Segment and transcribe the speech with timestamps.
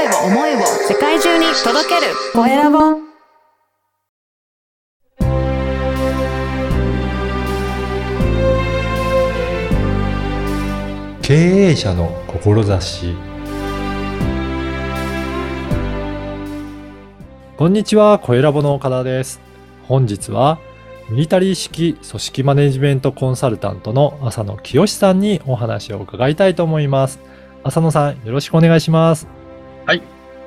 [0.00, 2.78] 声を思いを世界中に届けるコエラボ
[11.20, 13.14] 経営者の志
[17.58, 19.38] こんにちは、コエラボの岡田です。
[19.86, 20.58] 本日は、
[21.10, 27.20] ミリタリー式組織マネジメントコンサルタントの浅野清さんにお話を伺いたいと思います。
[27.64, 29.39] 浅野さん、よろしくお願いします。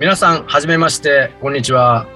[0.00, 2.06] 皆さん、はじめまして、こんにちは。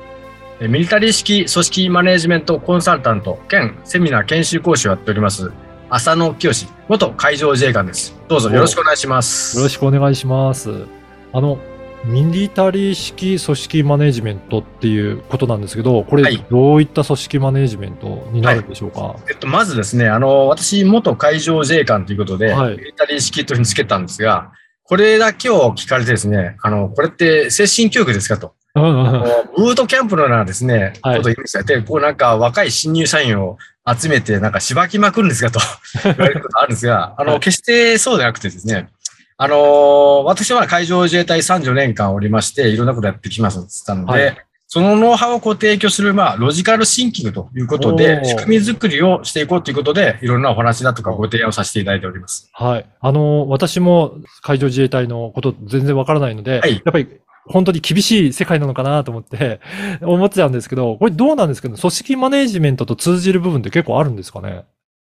[0.61, 5.52] えミリタリー式組織マネジメントコンサルタント兼セミナー研修講師をやっております、
[5.89, 8.16] 浅野清元海上自衛官です。
[8.28, 9.56] どうぞよろしくお願いします。
[9.56, 10.87] よろしくお願いします。
[11.33, 11.59] あの、
[12.05, 24.53] ミリタリー式組織マネジメントっていうことなんですけど、これはいどういった組織マネジメントになるんでしょうか、えっと、まずですね、あの、私、元海上自衛官ということで、はいミリタリー式というふうにつけたんですが、
[24.88, 28.55] これだけを聞かれてですね、あの、これって精神教育ですかと。
[28.74, 29.70] うんうんうん。
[29.73, 31.19] ートキャンプのようなですね、はい。
[31.19, 35.61] ことを言うんでこうなんか若い新入社員を集めて、なんかしばきまくるんですかと
[36.05, 37.41] 言われることあるんですが、あの、はい。
[37.41, 38.89] 決してそうでなくてですね、
[39.36, 52.50] あの、私は海上自衛隊34年間おりまして、いろんなことやってきますって言ったので、はいそのノウハウをこう提供する、まあ、ロジカルシンキングということおでー、仕組み作りをしていこうということで、いろんなお話だとかご提案をさせていただいております。
[52.52, 52.86] はい。
[53.00, 57.08] あの、私も海上自衛隊のこと全然わからないので、はいやっぱり
[57.47, 59.60] 本当に厳しい世界なのかなと思って
[60.05, 64.64] 思ってたんですけど、これどうなんですけど、組織マネジメントと通じる部分って結構あるんですかね？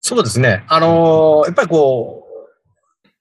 [0.01, 0.65] そうですね。
[0.69, 2.33] あのーやっぱりこう、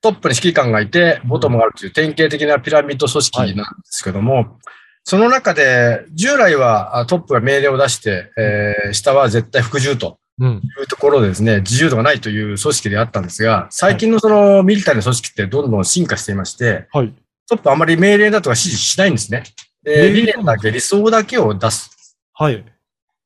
[0.02, 4.58] トップに指揮官がいて、ボトムがあるという典型的なピラミッド組織なんですけども、
[5.04, 10.62] その中で、従来はあトップが命令を出して、えー下は絶対服従とうん。
[10.80, 17.14] いうところでですね、自由度がないという組織であったんですが、最近のそのミリタリーの組織ってどんどん進化していまして、はい。
[17.48, 19.44] トップはあまり命令だとか指示しないんですね。
[19.84, 22.18] で、理念だけ、理想だけを出す。
[22.34, 22.64] はい。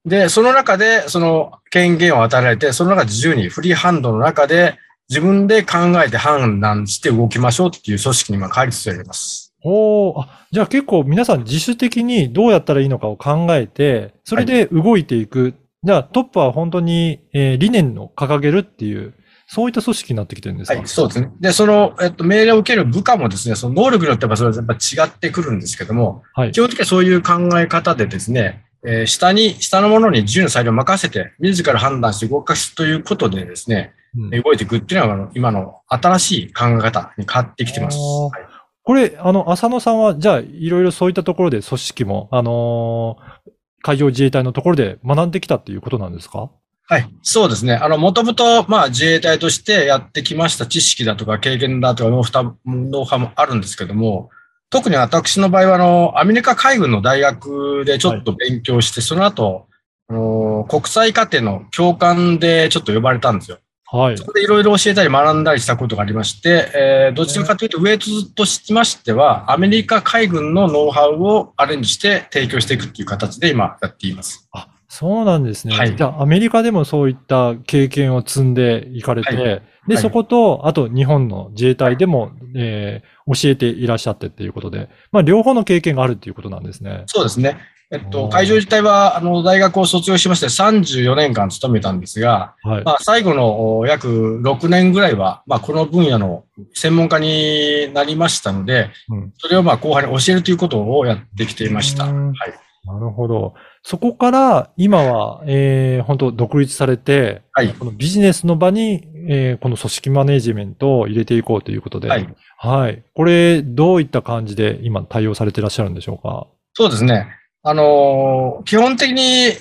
[0.05, 9.44] で、その中で、その権限を与えられて、その中で自由にフリーハンドの中で、自分で考えて判断して動きましょうっていう組織に今変わりつつあります。
[9.67, 15.55] おーあ、じゃあ結構皆さん自主的にどうやったらいいのかを考えて、それで動いていく。
[15.83, 19.13] じゃあトップは本当に、えー理念を掲げるっていう、
[19.47, 20.77] そういった組織になってきてるんですか？
[20.77, 21.31] はい、そうですね。
[21.39, 24.77] で、その、えっと、命令を受ける部下もですね、その能力によってはそれはやっぱ違
[25.07, 26.61] ってくるんですけども、はい基。
[26.61, 37.97] 本的にはそういう考え方でですね、えー下に、下のものに自由な裁量を任せて、自ら判断して動かすということでですね、うん動いていくっていうのがあの今の新しい考え方に変わってきてます。
[37.97, 38.54] はい
[38.85, 43.45] これ、あの、浅野さんは、じゃあ、いろいろそういったところで組織も、あのー
[43.87, 46.49] 海上自衛隊のところで学んできたっていうことなんですか？
[46.87, 47.07] はい。
[47.21, 47.75] そうですね。
[47.75, 54.31] あの、もともと、まあ、自衛隊としてやってきました知識だとか経験だとかノウハウノウハウもあるんですけども、
[54.71, 59.67] 特に私の場合は、あの、アメリカ海軍の大学でちょっと勉強して、その後、
[60.09, 63.59] あの、国際課程の教官でちょっと呼ばれたんですよ。
[63.95, 64.25] はいそ。
[64.25, 74.47] こでいろいろ教えたり学んだりしたことがありまして、えーどちらかというと、ウェイトとしましては、アメリカ海軍のノウハウをアレンジして提供していくっていう形で今やっています。
[74.51, 75.75] あ、そうなんですね。
[75.75, 87.03] はいじゃあ、アメリカでもそういった経験を積んでいかれて、はいで、はいそこと、あと日本の自衛隊でも、えー教えていらっしゃってっていうことで、まあ、両方の経験があるっていうことなんですね。
[87.07, 87.57] そうですね。
[87.95, 92.83] えっと、海上自体は、あの、大学を卒業しまして34年間勤めたんですが、はい。
[92.83, 102.03] まあ、最後のお約6年ぐらいは、まあ、この分野の専門家になりましたので、うんそれをまあ、後輩に教えるということをやってきていました。
[102.03, 102.53] うんはい。
[102.85, 103.55] なるほど。
[103.81, 107.73] そこから、今は、えー、本当独立されて、はい。
[107.73, 112.35] このビジネスの場に、えーこの組織マネジメントを入れていこうということで、はい。
[112.57, 113.03] はい。
[113.15, 116.47] これ、どういった感じで今対応されていらっしゃるんでしょうか？
[116.73, 117.27] そうですね。
[117.67, 119.51] あのー基本的に、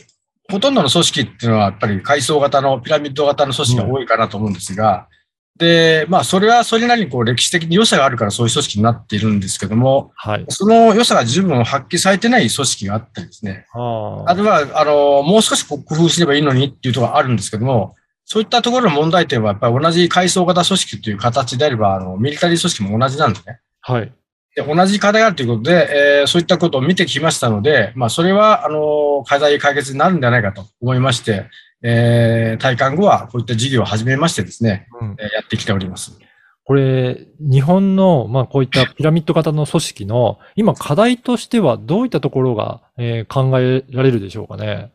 [0.51, 5.09] ほとんどの組織っていうのは、やっぱり階層型の、ピラミッド型の組織が多いかなと思うんですが、
[5.57, 10.45] で、まあ、それはそれなりにこう歴史的に良さがあるからそういう組織になっているんですけども、はい。
[10.49, 13.67] その良さが十分発揮されてない組織があったりですね。
[13.73, 17.95] ああるいは、あの、もう少し工夫すればいいのにっていうところがあるんですけども、
[18.25, 23.61] そういったところの問題点はやっぱり同じ階層型組織という形であれば、あの、ミリタリー組織も同じなんですね。
[23.81, 24.13] はい。
[24.55, 31.47] で同じ課題があるということで、えーそういったことを見てきましたので、まあ、それは、あの、課題解決になるんじゃないかと思いまして、
[31.83, 36.19] えー、退官後はこういった事業を始めましてですね、うんえーやってきております。
[36.67, 44.91] これ、日本の、まあ、こういったピラミッド型の組織の、今課題としてはどういったところが、えー考えられるでしょうかね？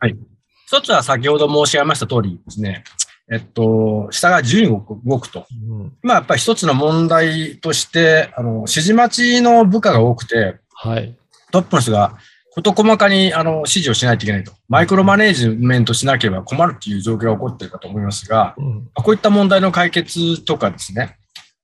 [0.66, 2.84] 一つは先ほど申し上げました通りですね、
[3.32, 5.46] えっと、下が自由に動くと。
[5.52, 11.16] うん、まあ、やっぱり一つの問題として、あの、指示待ちの部下が多くて、はい。
[11.52, 12.18] トップの人が
[12.56, 14.54] 事細かにあの指示をしないといけないと。
[14.68, 18.90] マイクロマネージメントしなければ困るっていう状況が起こっているかと思いますが、うん。
[18.94, 21.18] こういった問題の解決とかですね、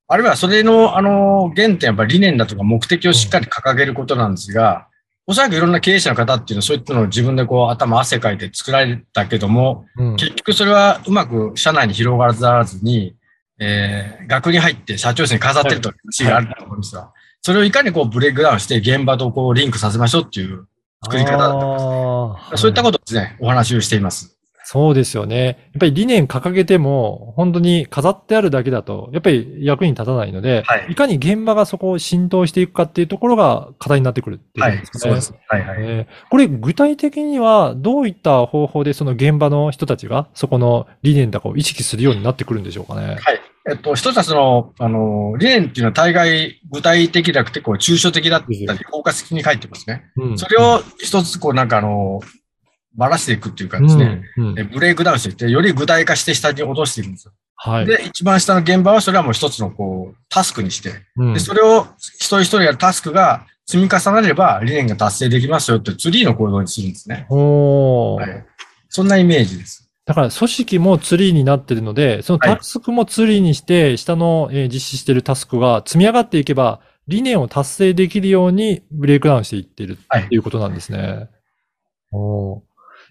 [0.08, 4.88] あるいはそれのあの原点、やっぱり理念だとか目的をしっかり掲げることなんですが、
[5.28, 10.16] おそらくいろんな経営者の方っていうのはそういったのを自分でこう頭汗かいて作られたけども、うん。
[10.18, 13.16] 結局それはうまく社内に広がらずに、
[13.60, 17.12] えー、学に入って社長室に飾ってるという話があると思うんですが、
[17.42, 20.68] それをいかにこうブレイクダウンして現場とこうリンクさせましょうっていう
[21.04, 22.52] 作り方だと思います。
[22.52, 24.35] あーそういったことをですね、お話をしています。
[24.68, 25.46] そうですよね。
[25.46, 35.02] やっぱり理念掲げても、本当に飾ってあるだけだと、やっぱり役に立たないので、はいいかに現場がそこを浸透していくかっていうところが課題になってくるっていうで、すかね。
[35.02, 35.34] そうです。
[35.48, 35.78] はいはい。
[35.82, 43.18] えーこれ具体的にはどういった方法でその現場の人たちがそこの理念とかを意識するようになってくるんでしょうかね。
[43.22, 43.42] はい。
[43.70, 50.04] えっと、一つはその、あの、理念っていうのは大概具体的じゃなくて、こう、抽象的だったり、包括的に書いてますね。
[50.18, 52.20] うんそれを一つ、こう、なんかあの、
[52.96, 57.34] ばらしていくっていうかですね、うんうんえブレイクダウンしていって、より具体化して下に落としていくんですよ。
[57.56, 57.86] はい。
[57.86, 67.26] で、一番下の現場はそれはもう一つのこう、タスクにして、うんで、それを一人一人やるタスクが積み重なれば理念が達成できますよってツリーの行動にするんですね。
[67.30, 68.46] おーはい。
[68.90, 69.90] そんなイメージです。
[70.06, 81.30] だから組織もツリーになってるので、そのはいタスクもツリーにして、下の、えー実施しているタスクが積み上がっていけば、理念を達成できるようにブレイクダウンしていってるっていうことなんですね。
[82.12, 82.62] おー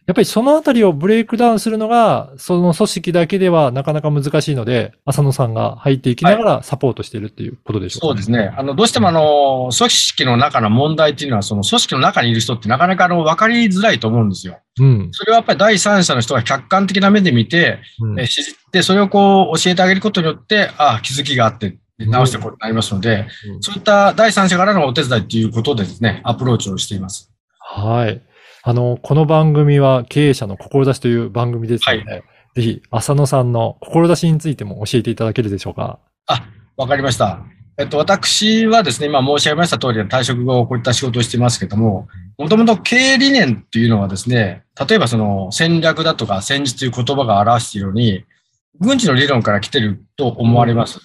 [0.06, 8.53] やっぱりそのあたりをブレイクダウンするのが、その組織だけではなかなか難しいので、浅野さんが入っていきながらサポートしているっていうことでしょうか、そうですね。
[8.55, 14.59] あの、どうしてもあの、組織の中の問題っていうのは、その組織の中にいる人ってなかなかあの、分かりづらいと思うんですよ。
[14.79, 15.09] うん。
[15.12, 27.33] それはやっぱり第三者の人が客観的な目で見て、うんえ知って、それをこう教えてあげることによって、あ気づきがあって、直してことになりますので、うんそういった第三者からのお手伝いということでですね、アプローチをしています。
[27.59, 28.21] はい。
[28.66, 32.25] あの、この番組は経営者の志という番組ですので、
[32.56, 35.99] ぜひ、浅野さんの志についても教えていただけるでしょうか。
[36.26, 37.44] あ、わかりました。
[37.76, 42.08] えっと、私はですね、今申し上げました通り、退職後こういった仕事をしていますけども、
[42.38, 48.25] もともと経営理念っていうのはですね、例えばその戦略だとか戦術という言葉が表しているように、
[48.81, 51.00] 軍事の理論から来てると思われます。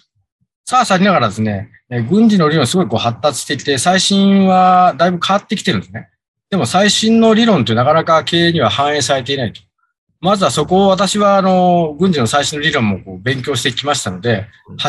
[0.64, 6.08] さあ、さりながらですね、え軍事の理論すごいこう発達していて、最新はだいぶ変わってきてるんですね。
[6.50, 9.62] でも最新の理論ってなかなか経営には反映されていないと。
[10.22, 14.48] まずはそこを私はあの、軍事の最新の理論もこう勉強してきましたので、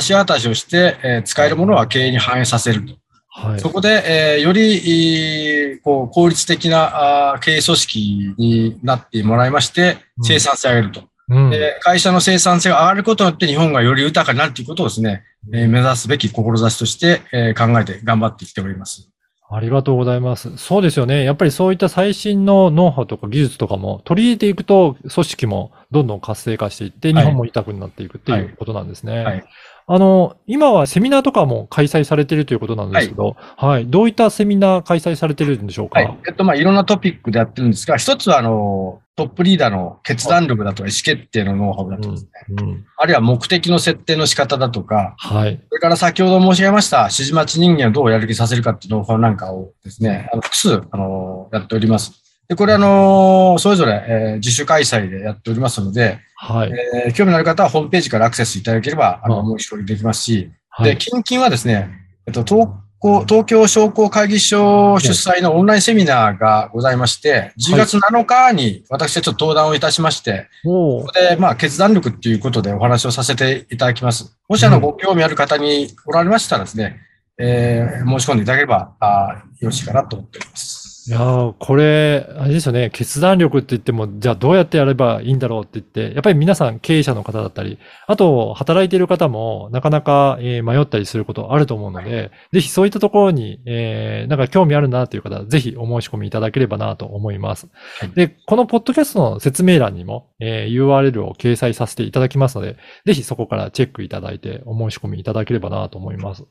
[0.09, 2.95] 橋渡しをして、えー使えるものは経営に反映させると。
[3.29, 3.61] はい。
[3.61, 11.03] そこで、えーより、えーこう効率的なあー経営組織になってもらいましてう、ん生産性を上げると。
[11.29, 15.23] うんで会社の生産性が上がることによって日本がより豊かになるということをですね、
[15.53, 19.10] えー目指すべき志として、えー考えて頑張ってきております。
[19.53, 20.57] ありがとうございます。
[20.57, 21.25] そうですよね。
[21.25, 29.25] やっぱりそういった最新のノウハウとか技術とかも取り入れていくと、組織もどんどん活性化していって、はい日本も豊かになっていくっていうことなんですね。
[29.25, 29.45] はい
[29.93, 33.87] あの、今はセミナーとかも開催されているということなんですけど、はい。
[33.89, 35.99] どういったセミナー開催されてるんでしょうか？
[35.99, 36.19] はい。
[36.29, 42.87] えっと、まあ、いろんなトピックでやってるんですが、一つは、あの、トップリーダーの決断力だとか意思決定のノウハウだとかですね、うん。
[42.99, 45.61] あるいは目的の設定の仕方だとか、はい。
[45.69, 52.13] それから先ほど申し上げました、指示待ち人間をどうやる気させるかっていうノウハウなんかをですね、あの複数、あの、やっております。
[52.49, 56.73] で、これあの、それぞれ、えー自主開催でやっておりますので、はい。
[57.05, 60.97] えー興味のある方はホームページからアクセスいただければ、あの、うん申し込みできますし、で、はい。
[60.99, 61.91] 近々はですね、
[62.27, 62.69] えっと、東
[63.03, 74.39] 京東京商工会議所主催のオンラインセミナーがございまして、10月7日に私はちょっと登壇をいたしまして、ここで、まあ、決断力っていうことでお話をさせていただきます。
[74.49, 77.01] もし、あの、うんご興味ある方におられましたらですね、
[77.39, 80.80] えー申し込んでいただければ、あーよろしいかなと思っております。
[81.11, 97.67] いやーこれ、あれですよね、決断力って言っても、じゃあどうやってやればいいんだろうって言って、やっぱり皆さん経営者の方だったり、あと働いている方もなかなか、えー迷ったりすることあると思うので、ぜひそういったところに、えーなんか興味あるなという方は、ぜひお申し込みいただければなと思います。
[97.99, 106.45] はいで、このポッドキャストの説明欄にも、えー URL を掲載させていただきますので、ぜひそこからチェックいただいてお申し込みいただければなと思います。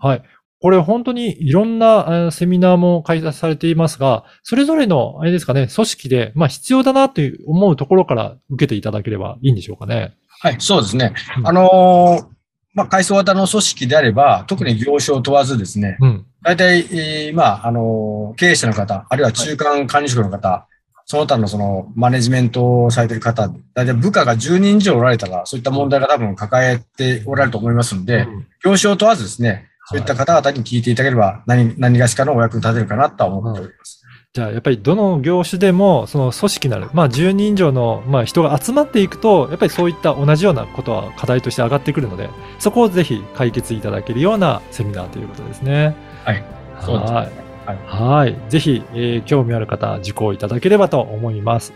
[0.00, 0.22] はい。
[0.62, 10.14] これ本当にいろんなえーセミナーも開催されていますが、それぞれの、あれですかね、組織で、まあ必要だなという思うところから受けていただければいいんでしょうかね。
[10.40, 11.14] はい、そうですね。
[11.38, 12.26] うんあのー
[12.74, 16.26] まあ、階層型の組織であれば、特に業種を問わずですね、うん。
[16.42, 20.66] 大体、えーまあ、あのー経営者の方、あるいは中間管理職の方、
[21.06, 28.26] その他のそのマネジメントをされている方、大体部下が10人以上おられたら、そういった問題が多分抱えておられると思いますので、
[28.64, 34.02] 業種を問わずですね、そういった方々に聞いていただければ何、何がしかのお役に立てるかなとは思っております。
[34.34, 45.94] じゃあ、やっぱりどの業種でも、その組織なる、まあ、10人以上の、まあ、人が集まっていくと、やっぱりそういった同じようなことは課題として上がってくるので、そこをぜひ解決いただけるようなセミナーということですね。
[46.24, 46.42] はい。
[46.80, 47.30] そうですねはい。
[47.66, 48.36] はいはい。
[48.48, 51.74] ぜひ、えー興味ある方、受講いただければと思います。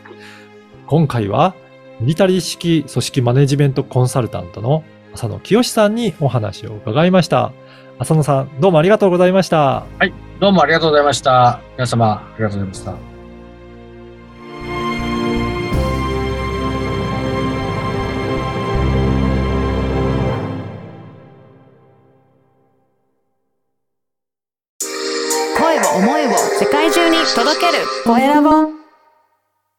[0.86, 1.54] 今回は、
[2.00, 4.82] ミリタリー式組織マネジメントコンサルタントの
[5.12, 7.52] 浅野清さんにお話を伺いました。
[7.98, 9.86] 浅野さん、どうもありがとうございました。
[10.38, 11.60] どうもありがとうございました。
[11.76, 12.92] 皆様、ありがとうございました。
[25.58, 28.75] 声を思いを世界中に届けるコエラボ